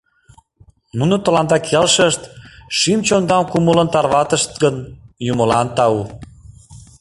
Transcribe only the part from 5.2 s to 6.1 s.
Юмылан тау!